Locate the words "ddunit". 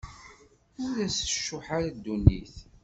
1.95-2.55